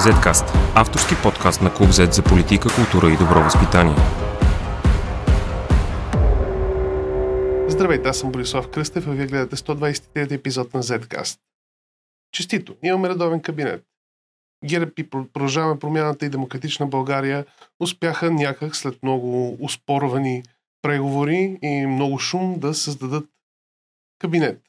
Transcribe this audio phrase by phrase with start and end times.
[0.00, 3.96] Zcast– авторски подкаст на Клуб Z за политика, култура и добро възпитание.
[7.68, 11.38] Здравейте, аз съм Борислав Кръстев, а вие гледате 123 епизод на Zcast.
[12.32, 13.84] Честито, имаме редовен кабинет.
[14.64, 17.46] ГЕРБ и продължаваме промяната и демократична България
[17.80, 20.42] успяха някак след много успорвани
[20.82, 23.28] преговори и много шум да създадат
[24.18, 24.62] кабинет.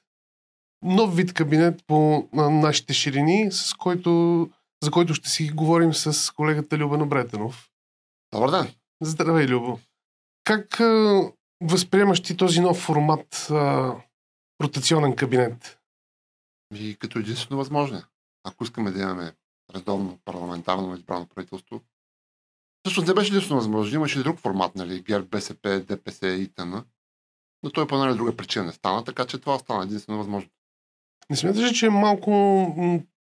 [0.84, 4.50] Нов вид кабинет по нашите ширини, с който
[4.84, 7.70] за който ще си говорим с колегата Любен Обретенов.
[8.34, 8.73] Добър ден!
[9.02, 9.80] Здравей, Любо!
[10.44, 11.31] Как а,
[11.62, 13.95] възприемаш ти този нов формат а,
[14.63, 15.80] ротационен кабинет?
[16.75, 18.03] И като единствено възможно.
[18.44, 19.34] Ако искаме да имаме
[19.75, 21.81] редовно парламентарно избрано правителство,
[22.88, 23.95] Също не беше единствено възможно.
[23.95, 25.02] Имаше и друг формат, нали?
[25.02, 26.84] ГЕРБ, БСП, ДПС и т.н.
[27.63, 30.50] Но той по една или друга причина не стана, така че това стана единствено възможно.
[31.30, 32.31] Не смяташ, че е малко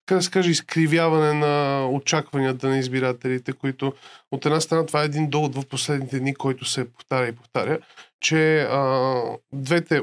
[0.05, 3.93] как да се каже, изкривяване на очакванията на избирателите, които
[4.32, 7.80] от една страна това е един довод в последните дни, който се повтаря и повтаря,
[8.21, 9.21] че а,
[9.54, 10.02] двете,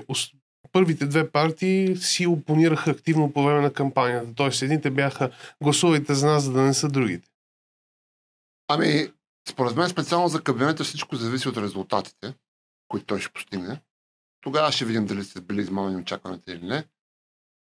[0.72, 4.34] първите две партии си опонираха активно по време на кампанията.
[4.34, 5.30] Тоест, едните бяха
[5.62, 7.28] гласувайте за нас, за да не са другите.
[8.68, 9.08] Ами,
[9.48, 12.34] според мен специално за кабинета всичко зависи от резултатите,
[12.88, 13.80] които той ще постигне.
[14.40, 16.84] Тогава ще видим дали са били измамени очакваните или не.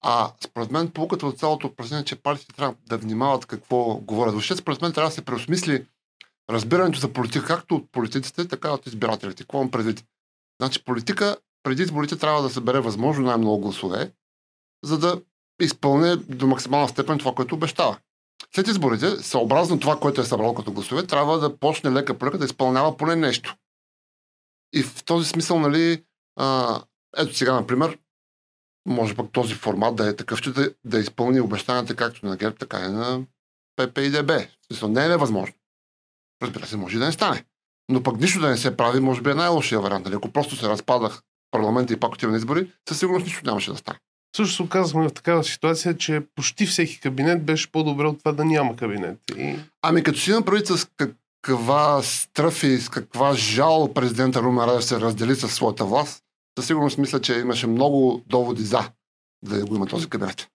[0.03, 4.33] А според мен полуката от цялото упражнение, че партиите трябва да внимават какво говорят.
[4.33, 5.87] Въобще според мен трябва да се преосмисли
[6.51, 9.43] разбирането за политика, както от политиците, така и от избирателите.
[9.43, 10.05] Какво имам предвид?
[10.63, 14.13] Значи политика преди изборите трябва да събере възможно най-много гласове,
[14.85, 15.21] за да
[15.61, 17.99] изпълне до максимална степен това, което обещава.
[18.55, 22.39] След изборите, съобразно това, което е събрал като гласове, трябва да почне лека по лека
[22.39, 23.57] да изпълнява поне нещо.
[24.73, 26.05] И в този смисъл, нали,
[26.37, 26.81] а,
[27.17, 27.99] ето сега, например,
[28.89, 32.57] може пък този формат да е такъв, че да, да изпълни обещанията както на ГЕРБ,
[32.57, 33.21] така и на
[33.77, 34.31] ПП и ДБ.
[34.67, 35.55] Смисъл, не е невъзможно.
[36.43, 37.45] Разбира се, може и да не стане.
[37.89, 40.05] Но пък нищо да не се прави, може би е най-лошия вариант.
[40.05, 40.15] Нали?
[40.15, 43.77] Ако просто се разпадах парламента и пак отива на избори, със сигурност нищо нямаше да
[43.77, 43.99] стане.
[44.37, 48.45] Също се оказахме в такава ситуация, че почти всеки кабинет беше по-добре от това да
[48.45, 49.19] няма кабинет.
[49.37, 49.57] И...
[49.83, 50.89] Ами като си направи с
[51.43, 56.25] каква стръф и с каква жал президента Румен се раздели със своята власт,
[56.59, 58.91] със сигурност мисля, че имаше много доводи за
[59.45, 60.49] да го има този кабинет.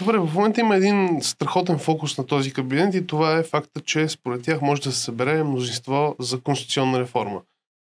[0.00, 4.08] Добре, в момента има един страхотен фокус на този кабинет и това е факта, че
[4.08, 7.40] според тях може да се събере мнозинство за конституционна реформа,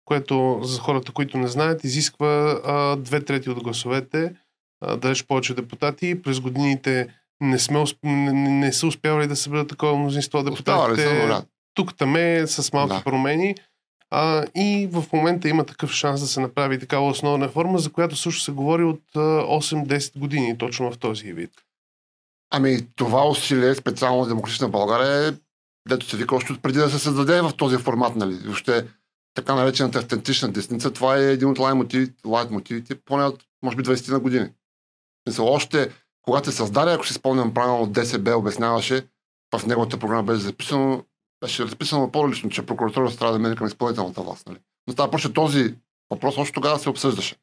[0.05, 4.35] което за хората, които не знаят, изисква а, две трети от гласовете,
[4.81, 6.21] а, да повече депутати.
[6.21, 7.07] През годините
[7.41, 11.29] не, сме, не, не са успявали да съберат такова мнозинство депутатите.
[11.73, 13.03] Тук там е с малки да.
[13.03, 13.55] промени.
[14.15, 18.15] А, и в момента има такъв шанс да се направи такава основна реформа, за която
[18.15, 21.51] също се говори от 8-10 години, точно в този вид.
[22.51, 25.33] Ами това усилие, специално демократична България, е,
[25.89, 28.33] дето се вика още преди да се създаде в този формат, нали?
[28.33, 28.87] Въобще
[29.33, 32.13] така наречената автентична десница, това е един от лайт мотивите,
[32.51, 34.49] мотивите поне от, може би, 20 на години.
[35.27, 35.89] Мисля, още
[36.21, 39.07] когато се създаде, ако си спомням правилно, ДСБ обясняваше,
[39.55, 41.03] в неговата програма беше записано,
[41.43, 44.47] беше разписано по-лично, че прокуратурата трябва да мине към изпълнителната власт.
[44.47, 44.57] Нали?
[44.87, 45.75] Но това почне този
[46.09, 47.35] въпрос още тогава се обсъждаше.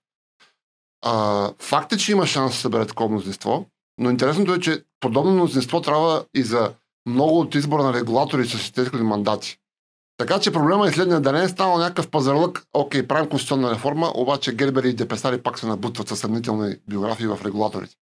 [1.05, 3.66] А, факт е, че има шанс да събере такова мнозинство,
[3.99, 6.75] но интересното е, че подобно мнозинство трябва и за
[7.06, 9.59] много от избора на регулатори с изтекли мандати.
[10.16, 14.12] Така че проблема е следния да не е станал някакъв пазарлък, окей, правим конституционна реформа,
[14.15, 17.94] обаче Гербери и Депесари пак се набутват със съмнителни биографии в регулаторите.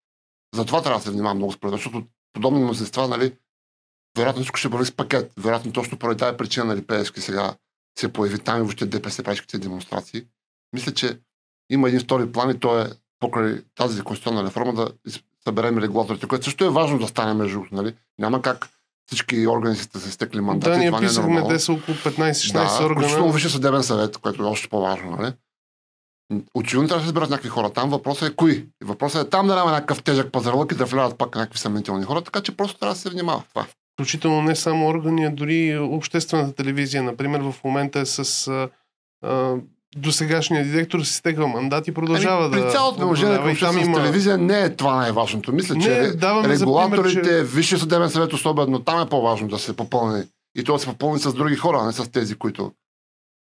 [0.56, 2.03] Затова трябва да се внимава много според, защото
[2.34, 3.34] подобни мнозинства, нали,
[4.17, 5.31] вероятно всичко ще бъде с пакет.
[5.38, 7.53] Вероятно точно поради тази причина, нали, Пеевски сега
[8.00, 10.23] се появи там и въобще ДПС правишките демонстрации.
[10.73, 11.19] Мисля, че
[11.69, 12.89] има един втори план и то е
[13.19, 14.91] покрай тази конституционна реформа да
[15.44, 17.95] съберем регулаторите, което също е важно да стане между нали?
[18.19, 18.69] Няма как
[19.07, 20.72] всички органи са се стекли мандати.
[20.72, 23.01] Да, ние това писахме, те са около 15-16 да, органа.
[23.01, 25.11] Включително Висше съдебен съвет, което е още по-важно.
[25.11, 25.33] Нали?
[26.53, 27.73] Очевидно трябва да се изберат някакви хора.
[27.73, 28.66] Там въпросът е кои.
[28.83, 32.22] Въпросът е там да няма някакъв тежък пазарлък и да влязат пак някакви съмнителни хора,
[32.22, 33.65] така че просто трябва да се внимава това.
[33.97, 38.47] Включително не само органи, а дори обществената телевизия, например, в момента е с
[39.23, 39.55] а,
[39.95, 42.65] досегашния директор си стегва мандат и продължава ами, да.
[42.65, 43.97] При цялото наложение към там има...
[43.97, 45.53] телевизия не е това най-важното.
[45.53, 47.44] Мисля, не, че регулаторите, пример, че...
[47.44, 50.23] Висше съдебен съвет особено, там е по-важно да се попълни.
[50.57, 52.71] И то да се попълни с други хора, а не с тези, които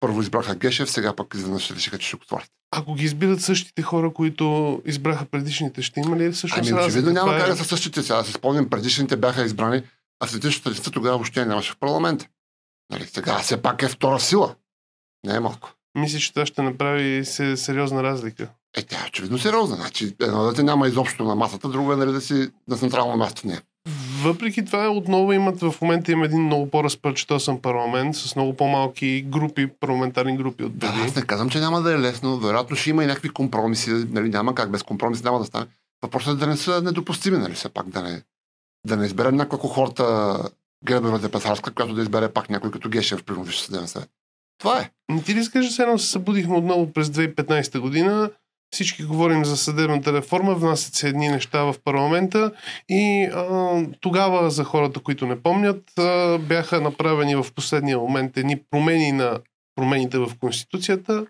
[0.00, 2.48] първо избраха Гешев, сега пък изведнъж решиха, че ще го отворят.
[2.70, 7.34] Ако ги избират същите хора, които избраха предишните, ще има ли всъщност Ами очевидно няма
[7.34, 7.38] е...
[7.38, 8.02] как да са същите.
[8.02, 9.82] Сега да се спомням, предишните бяха избрани,
[10.20, 12.26] а светичната листа тогава въобще нямаше в парламента.
[12.92, 14.54] Нали, сега все пак е втора сила.
[15.26, 15.70] Не е малко.
[15.98, 17.24] Мисля, че това ще направи
[17.56, 18.48] сериозна разлика.
[18.76, 19.76] Е, тя е очевидно сериозна.
[19.76, 23.40] Значи, едно дете няма изобщо на масата, друго е нали, да си на централно място
[23.40, 23.62] в нея.
[24.22, 29.66] въпреки това, отново имат в момента има един много по-разпърчетосан парламент с много по-малки групи,
[29.80, 31.02] парламентарни групи от Да, преди.
[31.02, 32.38] аз не казвам, че няма да е лесно.
[32.38, 33.90] Вероятно ще има и някакви компромиси.
[33.90, 35.66] Нали, няма как без компромис няма да стане.
[36.02, 38.22] Въпросът е да не са недопустими, нали, все пак да не,
[38.86, 40.38] да не изберем някаква кохорта
[40.84, 44.10] Гребева Петарска, която да избере пак някой като Гешев, примерно Висше съдебен съвет.
[44.58, 44.90] Това е.
[45.08, 48.30] Не ти ли че едно се събудихме отново през 2015 година,
[48.74, 52.52] всички говорим за съдебната реформа, внасят се едни неща в парламента
[52.88, 58.62] и а, тогава за хората, които не помнят, а, бяха направени в последния момент едни
[58.70, 59.38] промени на
[59.76, 61.26] промените в Конституцията.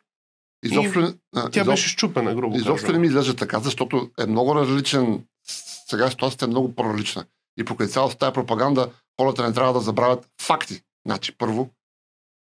[0.65, 4.55] Изобщо, а, Тя изобщо, беше щупена, грубо изобщо не ми излежа така, защото е много
[4.55, 5.25] различен.
[5.89, 7.25] Сега ситуацията е много по-различна.
[7.57, 8.91] И покрай цялата тази пропаганда,
[9.21, 10.83] хората не трябва да забравят факти.
[11.07, 11.71] Значи, първо,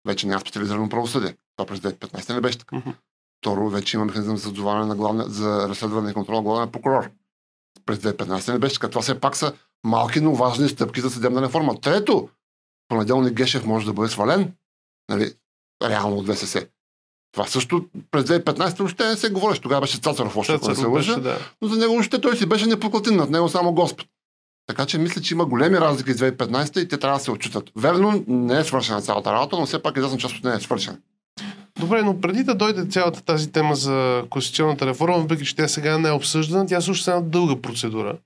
[0.07, 1.37] вече няма специализирано правосъдие.
[1.57, 2.83] Това през 2015 не беше така.
[3.43, 7.11] Второ, вече има механизъм за на главния, за разследване и контрол на главния прокурор.
[7.87, 8.89] През 2015 не беше така.
[8.89, 9.53] Това все пак са
[9.85, 11.81] малки, но важни стъпки за съдебна реформа.
[11.81, 12.29] Трето,
[12.89, 14.53] понеделник Гешев може да бъде свален,
[15.09, 15.35] нали,
[15.83, 16.67] реално от ВСС.
[17.33, 19.61] Това също през 2015 въобще не се говореше.
[19.61, 21.21] Тогава беше Цацаров още, ако не се лъжа.
[21.21, 21.39] да.
[21.63, 24.07] Но за него въобще той си беше непоклатен над него само Господ.
[24.73, 27.65] Така че мисля, че има големи разлики с 2015 и те трябва да се отчитат.
[27.77, 30.97] Верно, не е свършена цялата работа, но все пак известна част от нея е свършена.
[31.81, 35.99] Добре, но преди да дойде цялата тази тема за конституционната реформа, въпреки че тя сега
[35.99, 38.17] не е обсъждана, тя също е една дълга процедура.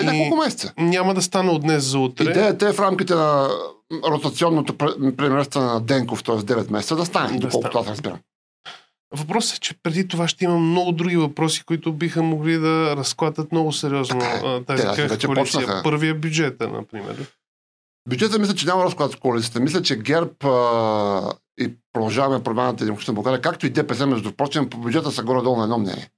[0.00, 0.72] Е, няколко месеца.
[0.78, 2.24] Няма да стане от днес за утре.
[2.24, 3.48] Идеята е в рамките на
[4.10, 6.34] ротационното пре- преместване на Денков, т.е.
[6.34, 8.18] 9 месеца, да стане, Да доколкото аз разбирам.
[9.16, 13.52] Въпросът е, че преди това ще има много други въпроси, които биха могли да разклатят
[13.52, 14.64] много сериозно Така е.
[14.66, 15.60] тази вече коалиция.
[15.60, 15.82] почнаха.
[15.82, 17.26] Първия бюджет, например.
[18.08, 19.60] Бюджета мисля, че няма разклад с коалицията.
[19.60, 24.70] Мисля, че ГЕРБ а, и продължаваме промяната и демократична България, както и ДПС, между прочим,
[24.70, 26.10] по бюджета са горе-долу на едно мнение.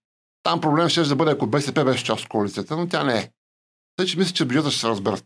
[0.43, 3.31] Там проблем ще да бъде, ако БСП беше част от коалицията, но тя не е.
[3.97, 5.25] Тъй, че мисля, че бюджета ще се разберат.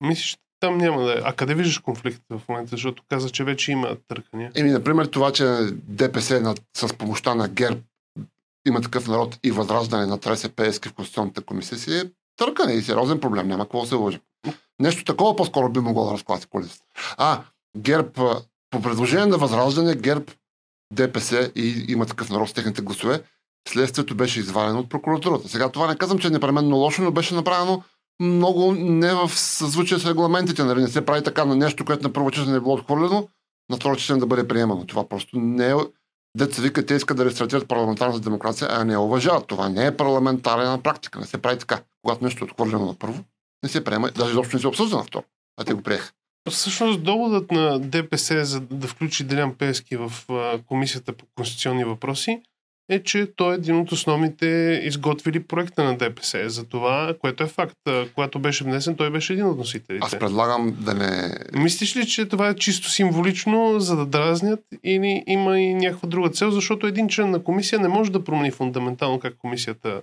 [0.00, 1.16] Мислиш, там няма да е.
[1.24, 2.70] А къде виждаш конфликт в момента?
[2.70, 4.52] Защото каза, че вече има търкания.
[4.54, 7.80] Еми, например, това, че ДПС над, с помощта на ГЕРБ
[8.66, 12.04] има такъв народ и възраждане на ТРСП в Конституционната комисия си е
[12.36, 13.48] търкане и сериозен проблем.
[13.48, 14.20] Няма какво да се лъжим.
[14.80, 16.84] Нещо такова по-скоро би могло да разклати коалицията.
[17.16, 17.42] А,
[17.76, 20.24] ГЕРБ, по предложение на възраждане, ГЕРБ,
[20.92, 23.22] ДПС и има такъв народ с техните гласове,
[23.68, 25.48] следствието беше извадено от прокуратурата.
[25.48, 27.82] Сега това не казвам, че е непременно лошо, но беше направено
[28.20, 30.64] много не в съзвучие с регламентите.
[30.64, 30.80] Нали?
[30.80, 33.28] Не се прави така на нещо, което на първо четене е било отхвърлено,
[33.70, 34.86] на второ четене да бъде приемано.
[34.86, 35.74] Това просто не е...
[36.38, 39.46] Деца вика, те искат да рестартират парламентарната демокрация, а не я уважават.
[39.46, 41.18] Това не е парламентарна практика.
[41.18, 41.80] Не се прави така.
[42.02, 43.24] Когато нещо е отхвърлено на първо,
[43.62, 45.24] не се приема, даже изобщо не се обсъжда на второ.
[45.60, 46.12] А те го приеха.
[46.50, 50.12] Всъщност доводът на ДПС за да включи Делян Пески в
[50.66, 52.42] комисията по конституционни въпроси
[52.88, 56.50] е, че той е един от основните изготвили проекта на ДПС.
[56.50, 57.76] За това, което е факт.
[58.14, 60.06] Когато беше внесен, той беше един от носителите.
[60.06, 61.38] Аз предлагам да не...
[61.52, 66.30] Мислиш ли, че това е чисто символично, за да дразнят или има и някаква друга
[66.30, 66.50] цел?
[66.50, 70.02] Защото един член на комисия не може да промени фундаментално как комисията...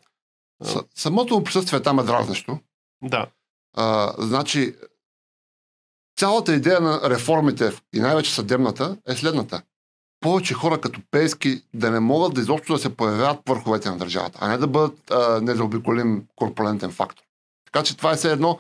[0.64, 2.60] С- Самото присъствие там е дразнещо.
[3.04, 3.26] Да.
[3.78, 4.74] А, значи,
[6.18, 9.62] цялата идея на реформите и най-вече съдебната е следната.
[10.24, 14.40] Повече хора като Пески да не могат да изобщо да се появяват върховете на държавата,
[14.42, 17.24] а не да бъдат а, незаобиколим корпулентен фактор.
[17.66, 18.60] Така че това е все едно,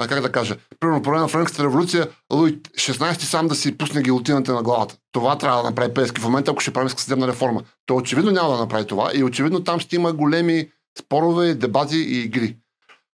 [0.00, 3.78] а, как да кажа, примерно по време на Френската революция, Луи 16 сам да си
[3.78, 4.96] пусне гилотината на главата.
[5.12, 7.62] Това трябва да направи Пески в момента, ако ще прави съдебна реформа.
[7.86, 12.22] То очевидно няма да направи това и очевидно там ще има големи спорове, дебати и
[12.22, 12.56] игри.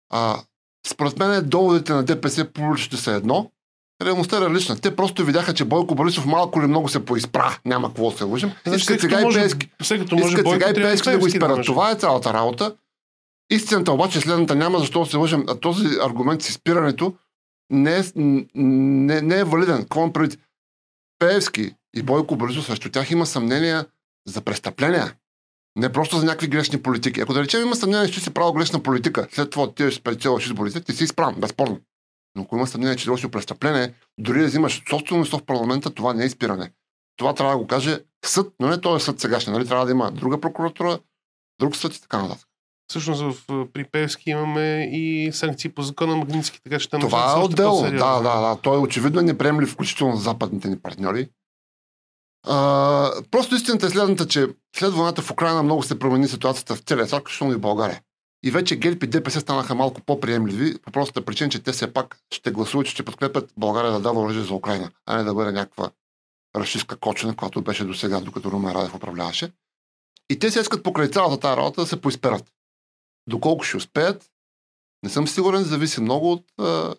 [0.10, 0.40] А,
[0.88, 3.52] според мен доводите на ДПС публично са едно,
[4.06, 4.80] реалността е различна.
[4.80, 7.60] Те просто видяха, че Бойко Борисов малко или много се поизпра.
[7.66, 8.52] Няма какво да се лъжим.
[8.64, 9.70] Значи, Искат след сега и Пески.
[9.82, 10.10] Искат
[10.50, 11.58] сега и Пески да го изперат.
[11.58, 11.66] може.
[11.66, 12.76] Това е цялата работа.
[13.52, 15.46] Истината обаче е следната няма защо да се лъжим.
[15.48, 17.14] А този аргумент с изпирането
[17.70, 19.82] не е, не, не е валиден.
[19.82, 20.40] Какво имам предвид?
[21.20, 23.86] Пеевски и Бойко Борисов срещу тях има съмнения
[24.28, 25.14] за престъпления.
[25.76, 27.22] Не просто за някакви грешни политики.
[27.22, 30.82] Ако да речем има съмнение, че си правил грешна политика, след това отиваш спечелваш изборите,
[30.82, 31.80] ти си изправен, безспорно.
[32.36, 36.24] Но ако има съмнение, че си престъпление, дори да взимаш собственост в парламента, това не
[36.24, 36.72] е изпиране.
[37.18, 39.54] Това трябва да го каже съд, но не този съд сегашния.
[39.54, 39.68] Нали?
[39.68, 41.00] Трябва да има друга прокуратура,
[41.60, 42.48] друг съд и така нататък.
[42.90, 47.44] Всъщност в при Певски имаме и санкции по закона Магнитски, така че там Това е
[47.44, 47.82] отделно.
[47.82, 48.58] Да, да, да.
[48.62, 51.30] Той е очевидно неприемлив, включително за западните ни партньори.
[52.48, 56.80] А, просто истината е следната, че след войната в Украина много се промени ситуацията в
[56.80, 58.02] целия свят, включително и в България.
[58.44, 62.18] И вече ГЕРБ и ДПС станаха малко по-приемливи, по простата причина, че те все пак
[62.32, 65.52] ще гласуват, че ще подкрепят България да дава оръжие за Украина, а не да бъде
[65.52, 65.92] някаква
[66.56, 69.52] расистска кочина, която беше до сега, докато Румен Радев управляваше.
[70.30, 72.52] И те се искат покрай цялата тази работа да се поизперат.
[73.28, 74.32] Доколко ще успеят,
[75.04, 76.46] Не съм сигурен, зависи много от,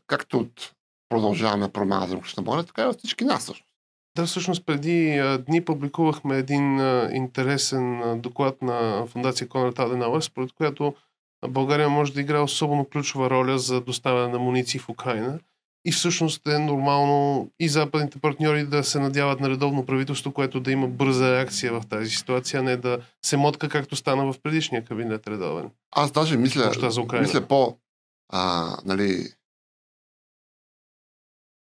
[0.06, 0.72] както от
[1.08, 3.66] продължаваме промяна за на България, така и от всички нас също.
[4.16, 10.20] Да, всъщност преди а, дни публикувахме един а, интересен а, доклад на Фундация Конрад Аденауер,
[10.20, 10.94] според която
[11.48, 15.38] България може да играе особено ключова роля за доставяне на муниции в Украина.
[15.84, 20.72] И всъщност е нормално и западните партньори да се надяват на редовно правителство, което да
[20.72, 24.84] има бърза реакция в тази ситуация, а не да се мотка както стана в предишния
[24.84, 25.70] кабинет редовен.
[25.90, 26.72] Аз даже мисля,
[27.20, 27.76] мисля по,
[28.32, 29.32] а, нали,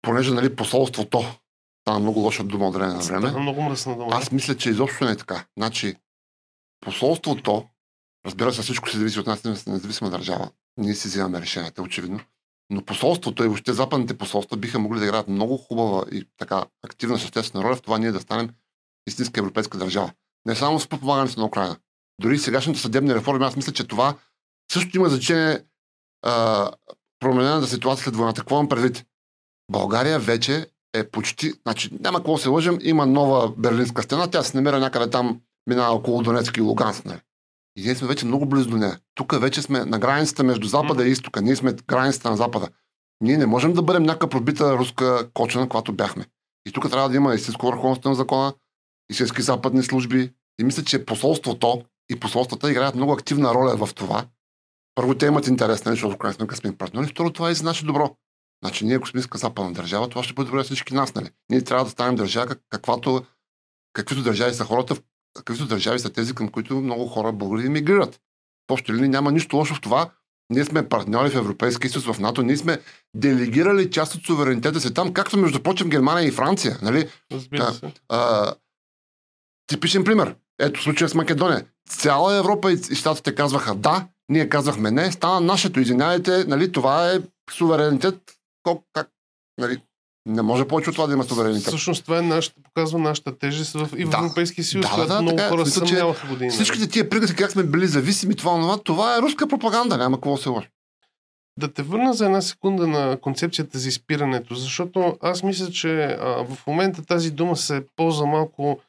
[0.01, 1.25] понеже нали, посолството
[1.81, 3.27] стана много лоша дума от време на време.
[3.27, 4.09] Стана много мръсна дума.
[4.15, 5.45] Аз мисля, че изобщо не е така.
[5.57, 5.95] Значи,
[6.81, 7.65] посолството,
[8.25, 10.49] разбира се, всичко се зависи от нас, независима държава.
[10.77, 12.19] Ние си взимаме решенията, очевидно.
[12.69, 17.19] Но посолството и въобще западните посолства биха могли да играят много хубава и така активна
[17.19, 18.49] съществена роля в това ние да станем
[19.07, 20.11] истинска европейска държава.
[20.45, 21.77] Не само с подпомагането на Украина.
[22.21, 24.15] Дори сегашните съдебни реформи, аз мисля, че това
[24.71, 25.63] също има значение
[27.19, 28.41] променената ситуация след войната.
[28.41, 29.05] Какво имам предвид?
[29.71, 34.57] България вече е почти, значи няма какво се лъжим, има нова Берлинска стена, тя се
[34.57, 37.05] намира някъде там, минава около Донецк и Луганск.
[37.05, 37.19] Нали?
[37.77, 38.99] И ние сме вече много близо до нея.
[39.15, 41.41] Тук вече сме на границата между Запада и Изтока.
[41.41, 42.69] Ние сме границата на Запада.
[43.21, 46.25] Ние не можем да бъдем някаква пробита руска кочена, която бяхме.
[46.65, 48.53] И тук трябва да има истинско върховенство на закона,
[49.11, 50.33] истински западни служби.
[50.59, 54.25] И мисля, че посолството и посолствата играят много активна роля в това.
[54.95, 57.07] Първо, те имат интерес, нали, защото в крайна сметка сме партньори.
[57.07, 58.15] Второ, това е за наше добро.
[58.63, 61.15] Значи ние, ако сме иска западна държава, това ще бъде добре всички нас.
[61.15, 61.29] Нали?
[61.49, 63.25] Ние трябва да станем държава, каквато,
[63.93, 64.95] каквито държави са хората,
[65.33, 68.19] каквито държави са тези, към които много хора българи мигрират.
[68.67, 70.09] То ще ли няма нищо лошо в това.
[70.49, 72.41] Ние сме партньори в Европейския съюз, в НАТО.
[72.43, 72.79] Ние сме
[73.15, 76.77] делегирали част от суверенитета си там, както между прочим Германия и Франция.
[76.81, 77.09] Нали?
[77.31, 77.93] Разбира се.
[78.09, 78.53] А,
[79.67, 80.35] типичен пример.
[80.59, 81.65] Ето случая с Македония.
[81.89, 87.19] Цяла Европа и щатите казваха да, ние казахме не, стана нашето, извинявайте, нали, това е
[87.51, 88.19] суверенитет,
[88.93, 89.09] как
[89.57, 89.81] нали,
[90.25, 91.67] не може повече от това да има суверенитет.
[91.67, 94.17] Всъщност това е нашата, показва нашата тежест в, и в да.
[94.17, 95.49] Европейския съюз, да, да, много така, е.
[95.49, 96.51] хора се съмняваха години.
[96.51, 100.37] Всичките тия приказки, как сме били зависими, това, това, това е руска пропаганда, няма какво
[100.37, 100.67] се лъжи.
[101.59, 106.45] Да те върна за една секунда на концепцията за изпирането, защото аз мисля, че а,
[106.55, 108.79] в момента тази дума се ползва малко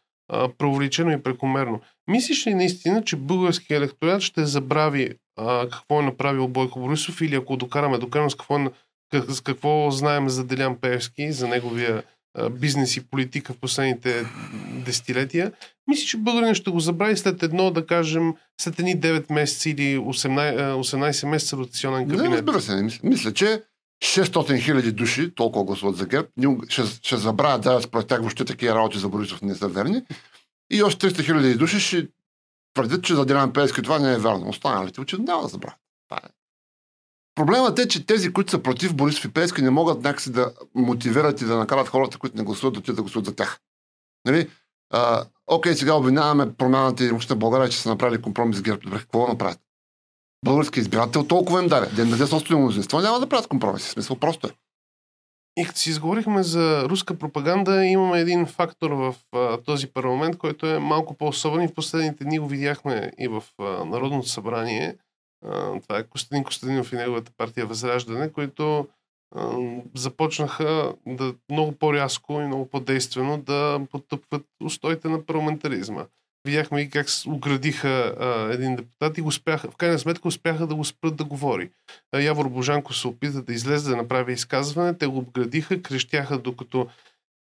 [0.58, 1.80] преувеличено и прекомерно.
[2.08, 7.34] Мислиш ли наистина, че българският електорат ще забрави а, какво е направил Бойко Борисов или
[7.34, 8.70] ако докараме до крайност какво, е,
[9.12, 12.02] как, какво знаем за Делян Певски, за неговия
[12.50, 14.26] бизнес и политика в последните
[14.84, 15.52] десетилетия,
[15.88, 19.98] мисля, че българин ще го забрави след едно, да кажем, след едни 9 месеца или
[19.98, 22.30] 18, 18 месеца ротационен кабинет.
[22.30, 23.08] Не, разбира се, мисля.
[23.08, 23.62] мисля, че
[24.04, 26.28] 600 хиляди души, толкова гласуват за ГЕРБ,
[26.68, 30.02] ще, ще забравят да според тях въобще такива работи за Борисов не са верни.
[30.70, 32.08] И още 300 хиляди души ще
[32.74, 34.48] твърдят, че за Делян Пески това не е вярно.
[34.48, 35.78] Останалите очевидно няма да забравят.
[36.12, 36.41] Е.
[37.34, 41.44] Проблемът е, че тези, които са против Борисов и не могат някакси да мотивират и
[41.44, 43.60] да накарат хората, които не гласуват, да отидат да гласуват за тях.
[44.26, 44.50] Нали?
[44.92, 48.80] А, окей, сега обвиняваме промяната и въобще България, че са направили компромис с ГЕРБ.
[48.80, 49.60] Добре, какво направят?
[50.44, 51.86] Български избирател толкова им даде.
[51.86, 53.90] Да им даде собствено мнозинство, няма да правят компромиси.
[53.90, 54.50] Смисъл просто е.
[55.56, 60.66] И като си изговорихме за руска пропаганда, имаме един фактор в а, този парламент, който
[60.66, 64.96] е малко по-особен и в последните дни го видяхме и в а, Народното събрание.
[65.82, 68.88] Това е Костадин Костадинов и неговата партия Възраждане, които
[69.94, 76.04] започнаха да много по-рязко и много по-действено да потъпват устоите на парламентаризма.
[76.44, 80.74] Видяхме и как оградиха а, един депутат и го успяха, в крайна сметка успяха да
[80.74, 81.70] го спрат да говори.
[82.12, 86.86] А, Явор Божанко се опита да излезе да направи изказване, те го обградиха, крещяха докато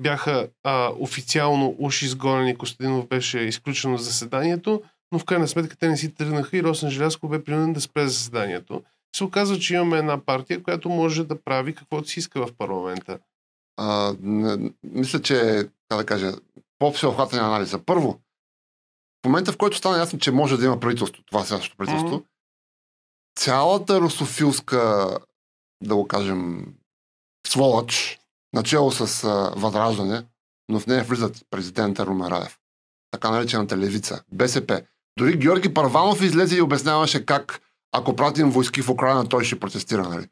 [0.01, 4.81] бяха а, официално уши изгонени, Костадинов беше изключен от заседанието,
[5.15, 8.07] но в крайна сметка те не си тръгнаха и Росен Желязко бе принуден да спре
[8.07, 8.83] заседанието.
[9.15, 13.19] Се оказва, че имаме една партия, която може да прави каквото си иска в парламента.
[13.77, 16.31] А, не, мисля, че, как да кажа,
[16.79, 17.79] по-всеобхватен анализа.
[17.85, 18.19] Първо,
[19.23, 22.25] в момента, в който стана ясно, че може да има правителство, това следващото правителство, mm-hmm.
[23.39, 25.17] цялата русофилска,
[25.83, 26.73] да го кажем,
[27.47, 28.19] сволъч,
[28.53, 30.25] начало с а, възраждане,
[30.69, 32.59] но в нея влизат президента Румераев,
[33.11, 34.81] така наречената левица, БСП.
[35.19, 40.09] Дори Георги Парванов излезе и обясняваше как ако пратим войски в Украина, той ще протестира.
[40.09, 40.27] Нали?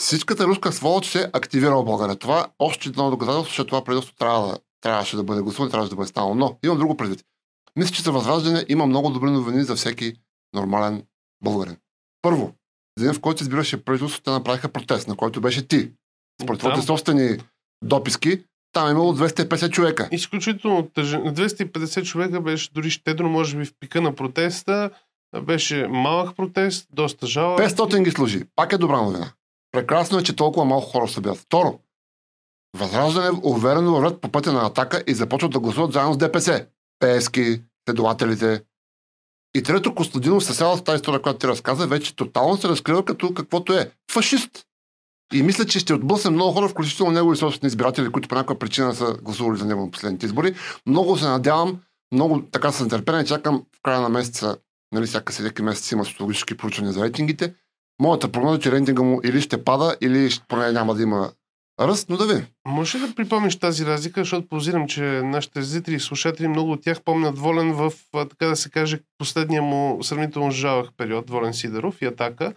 [0.00, 2.16] Всичката руска сволоч се активира в България.
[2.16, 5.96] Това още едно доказателство, че това правителство трябва да, трябваше да бъде гласувано, трябваше да
[5.96, 6.34] бъде станало.
[6.34, 7.24] Но имам друго предвид.
[7.76, 10.14] Мисля, че за възраждане има много добри новини за всеки
[10.54, 11.02] нормален
[11.44, 11.76] българин.
[12.22, 12.52] Първо,
[12.98, 15.92] за ден в който се избираше правителството, те направиха протест, на който беше ти.
[16.42, 17.38] Според твоите собствени
[17.84, 20.08] дописки, там е имало 250 човека.
[20.12, 21.20] Изключително тъжен.
[21.22, 24.90] 250 човека беше дори щедро, може би в пика на протеста.
[25.42, 27.58] Беше малък протест, доста жалък.
[27.58, 28.42] 500 ги служи.
[28.56, 29.32] Пак е добра новина.
[29.72, 31.34] Прекрасно е, че толкова малко хора са бяха.
[31.34, 31.78] Второ,
[32.74, 36.66] Възраждане уверено върват по пътя на атака и започват да гласуват заедно с ДПС.
[36.98, 38.62] Пески, следователите.
[39.54, 43.34] И трето, Костадинов със цялата тази история, която ти разказа, вече тотално се разкрива като
[43.34, 43.90] каквото е.
[44.12, 44.66] Фашист.
[45.32, 48.94] И мисля, че ще отблъсне много хора, включително негови собствени избиратели, които по някаква причина
[48.94, 50.54] са гласували за него на последните избори.
[50.86, 51.80] Много се надявам,
[52.12, 54.56] много така с нетърпение чакам в края на месеца,
[54.92, 57.54] нали, всяка всеки месец има социологически проучвания за рейтингите.
[58.02, 61.30] Моята прогноза, е, че рейтинга му или ще пада, или поне няма да има
[61.80, 62.44] ръст, но да ви.
[62.66, 66.82] Може ли да припомниш тази разлика, защото позирам, че нашите зрители и слушатели, много от
[66.82, 72.02] тях помнят Волен в, така да се каже, последния му сравнително жалък период, Волен Сидоров
[72.02, 72.52] и Атака.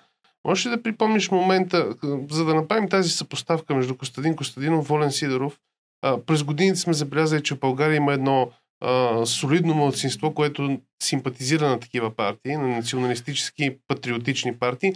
[0.48, 1.96] Може ли да припомниш момента,
[2.32, 5.60] за да направим тази съпоставка между Костадин Костадинов, Волен Сидоров?
[6.01, 8.51] А, през годините сме забелязали, че в България има едно
[8.84, 14.94] а, солидно младсинство, което симпатизира на такива партии, на националистически, патриотични партии.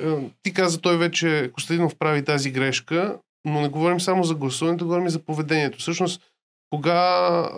[0.00, 4.84] А, ти каза, той вече, Костадинов прави тази грешка, но не говорим само за гласуването,
[4.84, 5.78] говорим и за поведението.
[5.78, 6.22] Всъщност,
[6.70, 6.98] кога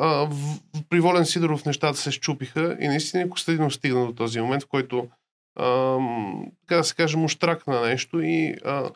[0.01, 4.63] а, в, при Волен Сидоров нещата се щупиха и наистина Костадинов стигна до този момент,
[4.63, 5.09] в който
[5.57, 5.99] а,
[6.61, 8.91] така да се каже, му штракна нещо и а,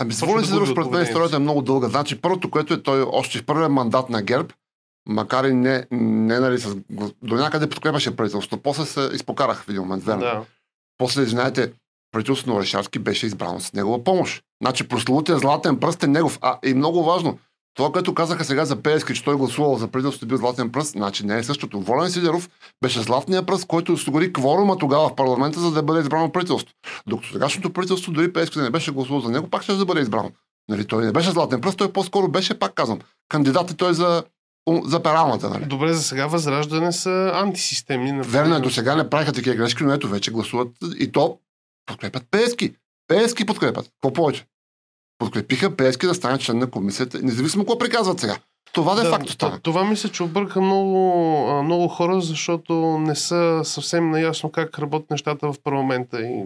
[0.00, 1.88] Ами с Волен Сидоров, според мен, историята е много дълга.
[1.88, 4.48] Значи, първото, което е той още в първия мандат на ГЕРБ,
[5.08, 6.76] макар и не, не нали, с,
[7.22, 8.62] до някъде подкрепяше правителството.
[8.62, 10.20] После се изпокарах в един момент, верно.
[10.20, 10.44] Да.
[10.98, 11.72] После, знаете,
[12.12, 14.44] правителството на Орешарски беше избрано с негова помощ.
[14.62, 16.38] Значи прословутия златен пръст е негов.
[16.42, 17.38] А и много важно,
[17.74, 21.26] това, което казаха сега за Пески, че той гласувал за правителството бил златен пръст, значи
[21.26, 21.80] не е същото.
[21.80, 22.48] Волен Сидеров
[22.82, 26.74] беше златния пръст, който осигури кворума тогава в парламента, за да бъде избрано правителство.
[27.06, 30.00] Докато сегашното правителство, дори Пески да не беше гласувал за него, пак ще да бъде
[30.00, 30.30] избрано.
[30.68, 32.98] Нали, той не беше златен пръст, той по-скоро беше, пак казвам,
[33.28, 34.24] кандидат и той за
[34.84, 35.50] за пералната.
[35.50, 35.64] Нали?
[35.64, 38.22] Добре, за сега възраждане са антисистемни.
[38.22, 41.38] Верно е, до сега не правиха такива грешки, но ето вече гласуват и то
[41.86, 42.74] подкрепят Пески.
[43.08, 43.84] Пески подкрепят.
[43.84, 44.46] Какво повече?
[45.18, 48.36] Подкрепиха Пески да стане член на комисията, независимо какво приказват сега.
[48.72, 49.58] Това да, е факт стане.
[49.62, 55.52] Това мисля, че обърка много, много хора, защото не са съвсем наясно как работят нещата
[55.52, 56.20] в парламента.
[56.20, 56.44] И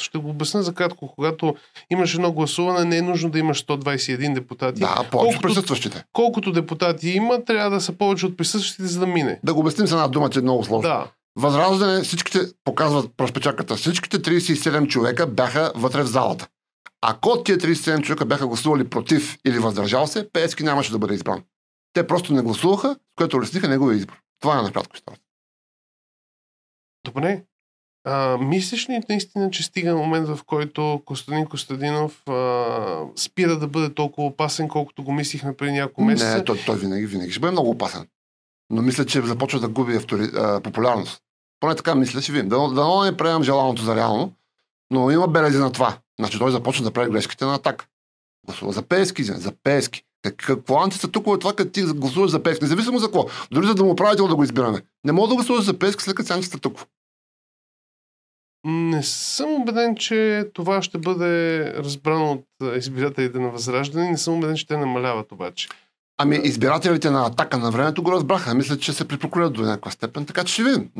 [0.00, 1.12] ще го обясня за кратко.
[1.14, 1.54] Когато
[1.90, 4.80] имаш едно гласуване, не е нужно да имаш 121 депутати.
[4.80, 6.04] Да, повече присъстващите.
[6.12, 9.40] Колкото депутати има, трябва да са повече от присъстващите, за да мине.
[9.44, 10.88] Да го обясним с една дума, че е много сложно.
[10.88, 11.06] Да.
[11.36, 13.76] Възраждане, всичките показват разпечатката.
[13.76, 16.48] Всичките 37 човека бяха вътре в залата.
[17.04, 21.42] Ако тия 37 човека бяха гласували против или въздържал се, Пески нямаше да бъде избран.
[21.92, 24.20] Те просто не гласуваха, с което улесниха неговия избор.
[24.40, 25.24] Това е накратко историята.
[27.04, 27.44] Добре.
[28.04, 33.94] А, мислиш ли наистина, че стига момент, в който Костадин Костадинов а, спира да бъде
[33.94, 36.36] толкова опасен, колкото го мислихме преди няколко месеца?
[36.36, 38.06] Не, той, той винаги, винаги ще бъде много опасен.
[38.70, 41.22] Но мисля, че започва да губи автори, а, популярност.
[41.60, 42.48] Поне така мисля, ще видим.
[42.48, 44.32] Да, да не приемам желаното за реално,
[44.90, 45.98] но има белези на това.
[46.20, 47.86] Значи той започна да прави грешките на атака.
[48.46, 50.02] Гласува за Пески, за Пески.
[50.36, 52.64] Какво антица тук е това, като ти гласуваш за Пески?
[52.64, 53.26] Независимо за какво.
[53.50, 54.82] Дори за да му правите да го избираме.
[55.04, 56.84] Не мога да гласуваш за Пески, след като си тук.
[58.64, 64.10] Не съм убеден, че това ще бъде разбрано от избирателите на Възраждане.
[64.10, 65.68] Не съм убеден, че те намаляват обаче.
[66.18, 68.54] Ами избирателите на атака на времето го разбраха.
[68.54, 70.90] Мисля, че се припрокурят до някаква степен, така че ще видим.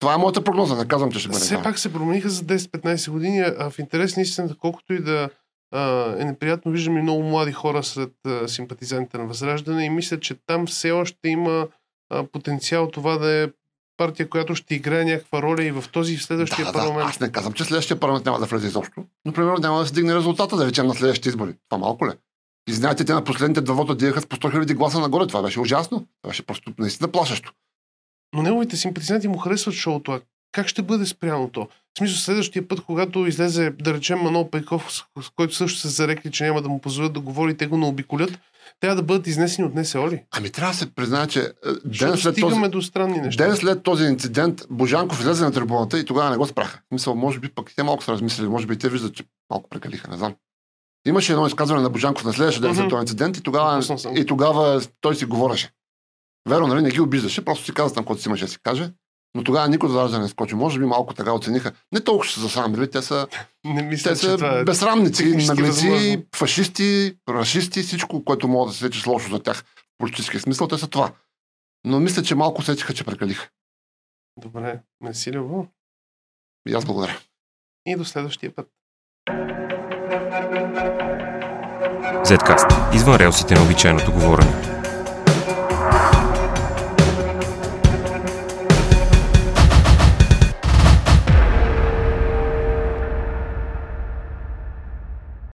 [0.00, 1.40] Това е моята прогноза, не казвам, че ще бъде.
[1.40, 5.30] Все пак се промениха за 10-15 години, а в интерес на истината, колкото и да
[5.74, 10.20] а, е неприятно, виждам и много млади хора сред а, симпатизантите на Възраждане и мисля,
[10.20, 11.68] че там все още има
[12.10, 13.48] а, потенциал това да е
[13.96, 17.06] партия, която ще играе някаква роля и в този и в следващия да, парламент.
[17.06, 19.86] Да, аз не казвам, че следващия парламент няма да влезе изобщо, но примерно няма да
[19.86, 21.54] се дигне резултата, да речем, на следващите избори.
[21.68, 22.12] Това малко ли?
[22.68, 25.26] И знаете, те на последните два вота дигаха с по 100 000 гласа нагоре.
[25.26, 26.06] Това беше ужасно.
[26.22, 27.52] Това беше просто наистина плашещо.
[28.34, 30.12] Но неговите симпатизанти му харесват шоуто.
[30.12, 30.20] А
[30.52, 31.68] как ще бъде спрямо то?
[31.94, 36.30] В смисъл, следващия път, когато излезе, да речем, Манол Пейков, с който също се зарекли,
[36.30, 38.38] че няма да му позволят да говори, те го наобиколят,
[38.80, 40.22] трябва да бъдат изнесени от НСО ли?
[40.30, 41.44] Ами трябва да се признае, че е,
[41.84, 43.46] ден след, този, до странни неща.
[43.46, 46.80] ден след този инцидент Божанков излезе на трибуната и тогава не го спраха.
[46.90, 50.10] Мисля, може би пък те малко са размислили, може би те виждат, че малко прекалиха,
[50.10, 50.34] не знам.
[51.06, 52.76] Имаше едно изказване на Божанков на следващия ден mm-hmm.
[52.76, 53.82] след този инцидент и тогава,
[54.16, 55.70] и тогава той си говореше.
[56.48, 58.92] Верно, нали, не ги обиждаше, просто си каза там, което си имаше да си каже.
[59.34, 60.54] Но тогава никой за да не скочи.
[60.54, 61.72] Може би малко така оцениха.
[61.92, 63.28] Не толкова ще са засрамили, те са,
[63.64, 68.78] не мисля, те са това е безсрамници, наглеци, фашисти, расисти, всичко, което мога да се
[68.78, 69.64] сечеш лошо за тях в
[69.98, 71.12] политически смисъл, те са това.
[71.84, 73.48] Но мисля, че малко сетиха, че прекалиха.
[74.36, 75.66] Добре, мерси, Любо.
[76.68, 77.18] И аз благодаря.
[77.86, 78.68] И до следващия път.
[82.24, 82.94] Zcast.
[82.94, 84.69] Извън релсите на обичайното говорене.